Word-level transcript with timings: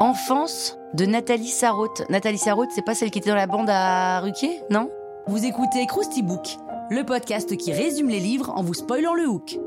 Enfance 0.00 0.76
de 0.94 1.04
Nathalie 1.04 1.48
Sarraute. 1.48 2.02
Nathalie 2.08 2.38
Sarraute, 2.38 2.70
c'est 2.74 2.84
pas 2.84 2.94
celle 2.94 3.10
qui 3.10 3.18
était 3.18 3.28
dans 3.28 3.36
la 3.36 3.46
bande 3.46 3.68
à 3.68 4.20
Ruquier, 4.20 4.62
non? 4.70 4.90
Vous 5.26 5.44
écoutez 5.44 5.86
Krusty 5.86 6.22
Book, 6.22 6.56
le 6.88 7.04
podcast 7.04 7.54
qui 7.56 7.72
résume 7.72 8.08
les 8.08 8.20
livres 8.20 8.50
en 8.56 8.62
vous 8.62 8.72
spoilant 8.72 9.12
le 9.12 9.28
hook. 9.28 9.58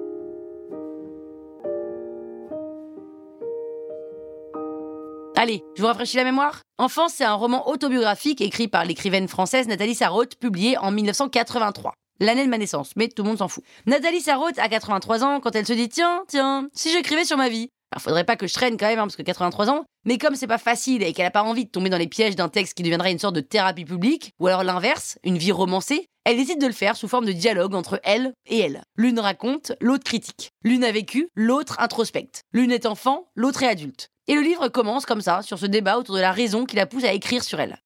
Allez, 5.35 5.63
je 5.75 5.81
vous 5.81 5.87
rafraîchis 5.87 6.17
la 6.17 6.23
mémoire 6.23 6.61
Enfance, 6.79 7.13
c'est 7.15 7.25
un 7.25 7.33
roman 7.33 7.69
autobiographique 7.69 8.41
écrit 8.41 8.67
par 8.67 8.85
l'écrivaine 8.85 9.27
française 9.27 9.67
Nathalie 9.67 9.95
Sarraute, 9.95 10.35
publié 10.35 10.77
en 10.79 10.89
1983 10.89 11.93
l'année 12.21 12.45
de 12.45 12.49
ma 12.49 12.57
naissance, 12.57 12.91
mais 12.95 13.09
tout 13.09 13.23
le 13.23 13.29
monde 13.29 13.39
s'en 13.39 13.49
fout. 13.49 13.63
Nathalie 13.85 14.21
Sarraute 14.21 14.57
a 14.59 14.69
83 14.69 15.23
ans 15.25 15.39
quand 15.41 15.55
elle 15.55 15.67
se 15.67 15.73
dit 15.73 15.89
tiens, 15.89 16.23
tiens, 16.27 16.69
si 16.73 16.91
j'écrivais 16.91 17.25
sur 17.25 17.35
ma 17.35 17.49
vie. 17.49 17.69
Alors 17.91 18.01
faudrait 18.01 18.23
pas 18.23 18.37
que 18.37 18.47
je 18.47 18.53
traîne 18.53 18.77
quand 18.77 18.87
même, 18.87 18.99
hein, 18.99 19.03
parce 19.03 19.17
que 19.17 19.21
83 19.21 19.69
ans, 19.69 19.83
mais 20.05 20.17
comme 20.17 20.35
c'est 20.35 20.47
pas 20.47 20.57
facile 20.57 21.03
et 21.03 21.11
qu'elle 21.11 21.25
a 21.25 21.31
pas 21.31 21.43
envie 21.43 21.65
de 21.65 21.69
tomber 21.69 21.89
dans 21.89 21.97
les 21.97 22.07
pièges 22.07 22.37
d'un 22.37 22.47
texte 22.47 22.73
qui 22.75 22.83
deviendrait 22.83 23.11
une 23.11 23.19
sorte 23.19 23.35
de 23.35 23.41
thérapie 23.41 23.83
publique, 23.83 24.31
ou 24.39 24.47
alors 24.47 24.63
l'inverse, 24.63 25.17
une 25.25 25.37
vie 25.37 25.51
romancée, 25.51 26.07
elle 26.23 26.37
décide 26.37 26.61
de 26.61 26.67
le 26.67 26.73
faire 26.73 26.95
sous 26.95 27.09
forme 27.09 27.25
de 27.25 27.33
dialogue 27.33 27.75
entre 27.75 27.99
elle 28.03 28.31
et 28.45 28.59
elle. 28.59 28.83
L'une 28.95 29.19
raconte, 29.19 29.73
l'autre 29.81 30.05
critique. 30.05 30.51
L'une 30.63 30.85
a 30.85 30.91
vécu, 30.91 31.27
l'autre 31.35 31.79
introspecte. 31.79 32.43
L'une 32.53 32.71
est 32.71 32.85
enfant, 32.85 33.27
l'autre 33.35 33.63
est 33.63 33.67
adulte. 33.67 34.07
Et 34.27 34.35
le 34.35 34.41
livre 34.41 34.69
commence 34.69 35.05
comme 35.05 35.21
ça, 35.21 35.41
sur 35.41 35.59
ce 35.59 35.65
débat 35.65 35.97
autour 35.97 36.15
de 36.15 36.21
la 36.21 36.31
raison 36.31 36.65
qui 36.65 36.77
la 36.77 36.85
pousse 36.85 37.03
à 37.03 37.11
écrire 37.11 37.43
sur 37.43 37.59
elle. 37.59 37.77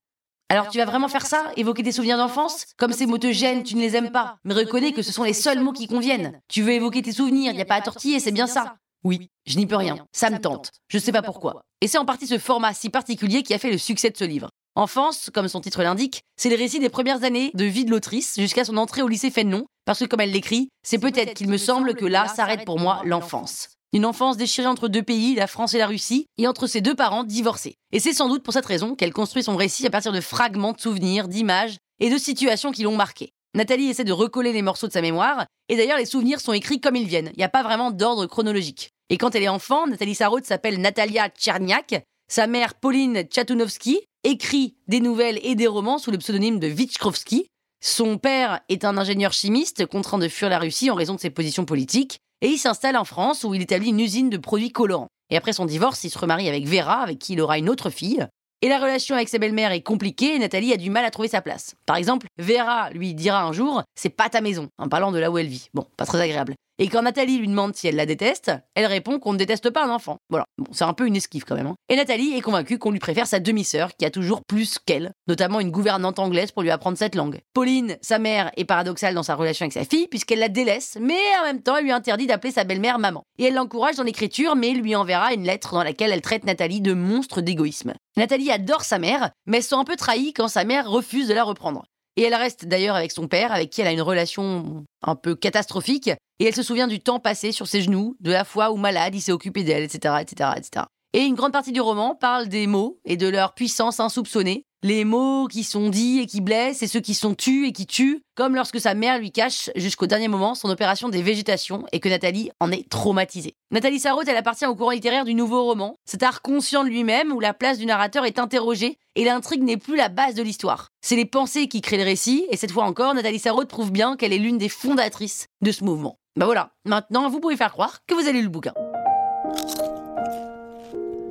Alors 0.50 0.70
tu 0.70 0.78
vas 0.78 0.86
vraiment 0.86 1.08
faire 1.08 1.26
ça 1.26 1.52
Évoquer 1.58 1.84
tes 1.84 1.92
souvenirs 1.92 2.18
d'enfance 2.18 2.66
Comme 2.78 2.94
ces 2.94 3.08
mots 3.08 3.18
te 3.18 3.32
gênent, 3.32 3.64
tu 3.64 3.76
ne 3.76 3.82
les 3.82 3.96
aimes 3.96 4.12
pas. 4.12 4.38
Mais 4.44 4.54
reconnais 4.54 4.92
que 4.92 5.02
ce 5.02 5.12
sont 5.12 5.24
les 5.24 5.34
seuls 5.34 5.60
mots 5.60 5.74
qui 5.74 5.88
conviennent. 5.88 6.40
Tu 6.48 6.62
veux 6.62 6.74
évoquer 6.74 7.02
tes 7.02 7.12
souvenirs, 7.12 7.52
il 7.52 7.56
n'y 7.56 7.62
a 7.62 7.66
pas 7.66 7.76
à 7.76 7.82
tortiller, 7.82 8.20
c'est 8.20 8.32
bien 8.32 8.48
ça. 8.48 8.76
Oui, 9.04 9.30
je 9.46 9.58
n'y 9.58 9.66
peux 9.66 9.76
rien. 9.76 9.98
Ça 10.12 10.30
me 10.30 10.40
tente. 10.40 10.72
Je 10.88 10.98
sais 10.98 11.12
pas 11.12 11.22
pourquoi. 11.22 11.62
Et 11.82 11.88
c'est 11.88 11.98
en 11.98 12.06
partie 12.06 12.28
ce 12.28 12.38
format 12.38 12.74
si 12.74 12.90
particulier 12.90 13.44
qui 13.44 13.54
a 13.54 13.60
fait 13.60 13.72
le 13.72 13.78
succès 13.78 14.10
de 14.10 14.18
ce 14.18 14.24
livre. 14.24 14.50
Enfance, 14.76 15.30
comme 15.34 15.48
son 15.48 15.62
titre 15.62 15.84
l'indique, 15.84 16.24
c'est 16.36 16.50
le 16.50 16.58
récit 16.58 16.80
des 16.80 16.90
premières 16.90 17.24
années 17.24 17.52
de 17.54 17.66
vie 17.66 17.86
de 17.86 17.92
l'autrice 17.92 18.36
jusqu'à 18.38 18.66
son 18.66 18.78
entrée 18.78 19.02
au 19.02 19.08
lycée 19.08 19.32
Fénelon, 19.32 19.66
parce 19.86 20.00
que 20.00 20.06
comme 20.06 20.20
elle 20.20 20.32
l'écrit, 20.32 20.70
c'est 20.84 21.00
peut-être 21.00 21.34
qu'il 21.34 21.50
me 21.50 21.58
semble 21.58 21.96
que 21.96 22.06
là 22.06 22.28
s'arrête 22.28 22.66
pour 22.66 22.80
moi 22.80 23.02
l'enfance. 23.06 23.70
Une 23.96 24.06
enfance 24.06 24.36
déchirée 24.36 24.68
entre 24.68 24.90
deux 24.90 25.04
pays, 25.04 25.36
la 25.36 25.48
France 25.48 25.74
et 25.74 25.78
la 25.78 25.88
Russie, 25.88 26.28
et 26.38 26.50
entre 26.50 26.68
ses 26.68 26.82
deux 26.82 26.96
parents 26.96 27.24
divorcés. 27.24 27.78
Et 27.94 28.02
c'est 28.02 28.12
sans 28.12 28.28
doute 28.28 28.44
pour 28.44 28.54
cette 28.54 28.66
raison 28.66 28.94
qu'elle 28.94 29.14
construit 29.14 29.42
son 29.42 29.56
récit 29.56 29.88
à 29.88 29.90
partir 29.90 30.12
de 30.12 30.20
fragments 30.20 30.74
de 30.74 30.82
souvenirs, 30.82 31.30
d'images 31.30 31.78
et 32.02 32.10
de 32.10 32.18
situations 32.18 32.74
qui 32.74 32.84
l'ont 32.84 32.98
marqué. 32.98 33.32
Nathalie 33.54 33.88
essaie 33.88 34.04
de 34.04 34.12
recoller 34.12 34.52
les 34.52 34.62
morceaux 34.62 34.88
de 34.88 34.92
sa 34.92 35.00
mémoire, 35.00 35.46
et 35.70 35.78
d'ailleurs 35.78 35.98
les 35.98 36.06
souvenirs 36.06 36.42
sont 36.42 36.52
écrits 36.52 36.82
comme 36.82 36.98
ils 36.98 37.08
viennent, 37.08 37.32
il 37.36 37.38
n'y 37.38 37.46
a 37.46 37.50
pas 37.50 37.64
vraiment 37.64 37.90
d'ordre 37.90 38.26
chronologique. 38.26 38.90
Et 39.10 39.18
quand 39.18 39.34
elle 39.34 39.44
est 39.44 39.48
enfant, 39.48 39.88
Nathalie 39.88 40.14
Sarraute 40.14 40.44
s'appelle 40.44 40.82
Natalia 40.82 41.30
Tcherniak, 41.30 42.04
sa 42.30 42.48
mère 42.48 42.74
Pauline 42.74 43.22
Tchatunovsky 43.22 44.02
écrit 44.26 44.76
des 44.90 45.00
nouvelles 45.00 45.40
et 45.42 45.56
des 45.56 45.68
romans 45.68 46.00
sous 46.00 46.12
le 46.12 46.18
pseudonyme 46.18 46.60
de 46.60 46.68
Vichkrovsky. 46.68 47.48
Son 47.82 48.18
père 48.18 48.60
est 48.68 48.84
un 48.84 48.98
ingénieur 48.98 49.32
chimiste 49.32 49.86
contraint 49.86 50.18
de 50.18 50.28
fuir 50.28 50.50
la 50.50 50.60
Russie 50.60 50.92
en 50.92 50.96
raison 50.96 51.16
de 51.16 51.22
ses 51.22 51.30
positions 51.30 51.64
politiques, 51.64 52.20
et 52.42 52.48
il 52.48 52.58
s'installe 52.58 52.98
en 52.98 53.06
France 53.06 53.44
où 53.44 53.54
il 53.54 53.62
établit 53.62 53.90
une 53.90 54.00
usine 54.00 54.30
de 54.30 54.38
produits 54.38 54.72
colorants. 54.72 55.08
Et 55.30 55.38
après 55.38 55.54
son 55.54 55.66
divorce, 55.66 56.04
il 56.04 56.10
se 56.10 56.20
remarie 56.20 56.48
avec 56.48 56.68
Vera, 56.68 57.02
avec 57.02 57.20
qui 57.20 57.34
il 57.34 57.42
aura 57.42 57.58
une 57.58 57.70
autre 57.70 57.90
fille. 57.90 58.28
Et 58.62 58.70
la 58.70 58.80
relation 58.80 59.16
avec 59.16 59.30
sa 59.30 59.38
belle-mère 59.38 59.72
est 59.72 59.82
compliquée 59.82 60.36
et 60.36 60.40
Nathalie 60.40 60.74
a 60.74 60.78
du 60.78 60.90
mal 60.90 61.06
à 61.06 61.12
trouver 61.12 61.28
sa 61.28 61.42
place. 61.42 61.76
Par 61.86 61.98
exemple, 61.98 62.28
Vera 62.38 62.90
lui 62.92 63.14
dira 63.14 63.44
un 63.44 63.52
jour 63.52 63.84
C'est 63.96 64.10
pas 64.10 64.30
ta 64.30 64.42
maison, 64.42 64.70
en 64.78 64.88
parlant 64.88 65.12
de 65.12 65.20
là 65.20 65.30
où 65.30 65.38
elle 65.38 65.48
vit. 65.48 65.70
Bon, 65.74 65.86
pas 65.98 66.06
très 66.06 66.22
agréable. 66.22 66.56
Et 66.78 66.90
quand 66.90 67.04
Nathalie 67.04 67.38
lui 67.38 67.48
demande 67.48 67.74
si 67.74 67.88
elle 67.88 67.96
la 67.96 68.06
déteste, 68.06 68.52
elle 68.74 68.86
répond 68.86 69.18
qu'on 69.18 69.32
ne 69.32 69.38
déteste 69.38 69.70
pas 69.70 69.86
un 69.86 69.90
enfant. 69.90 70.18
Voilà, 70.30 70.46
c'est 70.72 70.84
un 70.84 70.94
peu 70.94 71.08
une 71.08 71.16
esquive 71.16 71.46
quand 71.46 71.56
même. 71.56 71.68
Hein. 71.68 71.76
Et 71.88 71.96
Nathalie 71.96 72.34
est 72.34 72.42
convaincue 72.42 72.78
qu'on 72.78 72.92
lui 72.92 73.00
préfère 73.00 73.28
sa 73.28 73.40
demi-sœur, 73.40 73.96
qui 73.96 74.06
a 74.06 74.12
toujours 74.12 74.42
plus 74.46 74.78
qu'elle, 74.80 75.14
notamment 75.28 75.62
une 75.62 75.72
gouvernante 75.72 76.20
anglaise 76.20 76.52
pour 76.52 76.64
lui 76.64 76.72
apprendre 76.72 76.98
cette 76.98 77.16
langue. 77.16 77.40
Pauline, 77.54 77.96
sa 78.02 78.20
mère, 78.20 78.52
est 78.58 78.66
paradoxale 78.66 79.16
dans 79.16 79.24
sa 79.24 79.36
relation 79.36 79.64
avec 79.64 79.74
sa 79.74 79.86
fille, 79.86 80.08
puisqu'elle 80.08 80.40
la 80.40 80.50
délaisse, 80.50 80.98
mais 81.00 81.20
en 81.42 81.46
même 81.46 81.62
temps, 81.62 81.78
elle 81.78 81.86
lui 81.86 81.92
interdit 81.94 82.28
d'appeler 82.28 82.52
sa 82.52 82.66
belle-mère 82.66 83.00
maman. 83.00 83.24
Et 83.40 83.46
elle 83.46 83.54
l'encourage 83.54 83.96
dans 83.96 84.04
l'écriture, 84.04 84.58
mais 84.58 84.72
lui 84.72 84.98
enverra 84.98 85.34
une 85.34 85.46
lettre 85.46 85.74
dans 85.76 85.84
laquelle 85.84 86.12
elle 86.12 86.22
traite 86.22 86.44
Nathalie 86.44 86.82
de 86.82 86.94
monstre 86.94 87.40
d'égoïsme. 87.40 87.94
Nathalie 88.18 88.52
adore 88.52 88.84
sa 88.84 89.00
mère, 89.00 89.32
mais 89.46 89.58
elle 89.58 89.64
se 89.64 89.70
sent 89.70 89.76
un 89.76 89.86
peu 89.86 89.96
trahie 89.96 90.34
quand 90.34 90.50
sa 90.50 90.66
mère 90.66 90.90
refuse 90.90 91.30
de 91.30 91.34
la 91.34 91.44
reprendre. 91.44 91.86
Et 92.18 92.24
elle 92.24 92.36
reste 92.36 92.66
d'ailleurs 92.66 92.96
avec 92.96 93.12
son 93.12 93.28
père, 93.28 93.52
avec 93.52 93.70
qui 93.70 93.82
elle 93.82 93.88
a 93.88 93.92
une 93.92 94.02
relation 94.02 94.86
un 95.02 95.16
peu 95.16 95.36
catastrophique, 95.36 96.08
et 96.08 96.46
elle 96.46 96.56
se 96.56 96.64
souvient 96.64 96.88
du 96.88 97.00
temps 97.00 97.20
passé 97.20 97.52
sur 97.52 97.68
ses 97.68 97.82
genoux, 97.82 98.16
de 98.20 98.32
la 98.32 98.46
fois 98.46 98.72
où 98.72 98.78
malade 98.78 99.16
il 99.16 99.22
s'est 99.22 99.32
occupé 99.32 99.64
d'elle, 99.64 99.84
etc., 99.84 100.16
etc., 100.22 100.52
etc. 100.56 100.86
Et 101.14 101.22
une 101.22 101.36
grande 101.36 101.54
partie 101.54 101.72
du 101.72 101.82
roman 101.82 102.16
parle 102.16 102.50
des 102.50 102.68
mots 102.68 103.00
et 103.06 103.16
de 103.16 103.28
leur 103.28 103.54
puissance 103.54 104.00
insoupçonnée, 104.00 104.66
les 104.86 105.04
mots 105.04 105.48
qui 105.48 105.64
sont 105.64 105.90
dits 105.90 106.20
et 106.20 106.28
qui 106.28 106.42
blessent 106.42 106.84
et 106.84 106.88
ceux 106.88 107.00
qui 107.00 107.16
sont 107.16 107.34
tus 107.34 107.68
et 107.68 107.72
qui 107.72 107.88
tuent, 107.88 108.22
comme 108.36 108.54
lorsque 108.54 108.80
sa 108.80 108.94
mère 108.94 109.18
lui 109.18 109.32
cache 109.32 109.72
jusqu'au 109.76 110.06
dernier 110.06 110.28
moment 110.28 110.54
son 110.54 110.70
opération 110.70 111.10
des 111.10 111.24
végétations 111.24 111.86
et 111.92 112.00
que 112.00 112.08
Nathalie 112.08 112.52
en 112.60 112.72
est 112.72 112.88
traumatisée. 112.88 113.56
Nathalie 113.72 114.00
Sarraute, 114.00 114.28
elle 114.28 114.38
appartient 114.38 114.68
au 114.68 114.76
courant 114.76 114.92
littéraire 114.92 115.26
du 115.26 115.34
nouveau 115.34 115.64
roman, 115.64 115.96
cet 116.06 116.22
art 116.22 116.44
conscient 116.44 116.84
de 116.84 116.90
lui-même 116.90 117.32
où 117.32 117.40
la 117.40 117.56
place 117.56 117.80
du 117.80 117.88
narrateur 117.88 118.26
est 118.26 118.38
interrogée 118.38 119.00
et 119.16 119.26
l'intrigue 119.26 119.64
n'est 119.64 119.78
plus 119.78 119.96
la 119.96 120.10
base 120.10 120.36
de 120.36 120.44
l'histoire. 120.44 120.90
C'est 121.02 121.16
les 121.16 121.26
pensées 121.26 121.68
qui 121.68 121.82
créent 121.82 121.98
le 121.98 122.04
récit 122.04 122.46
et 122.52 122.56
cette 122.56 122.72
fois 122.72 122.84
encore, 122.84 123.16
Nathalie 123.16 123.40
Sarraute 123.40 123.70
prouve 123.70 123.92
bien 123.92 124.16
qu'elle 124.16 124.34
est 124.34 124.38
l'une 124.38 124.60
des 124.60 124.70
fondatrices 124.70 125.48
de 125.64 125.72
ce 125.72 125.84
mouvement. 125.84 126.20
Bah 126.36 126.46
voilà, 126.46 126.74
maintenant 126.86 127.28
vous 127.28 127.40
pouvez 127.40 127.58
faire 127.58 127.72
croire 127.72 128.02
que 128.06 128.14
vous 128.14 128.28
avez 128.28 128.34
lu 128.34 128.44
le 128.44 128.50
bouquin. 128.50 128.74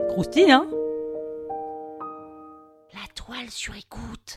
Croustille, 0.09 0.51
hein? 0.51 0.67
Sur 3.55 3.77
écoute. 3.77 4.37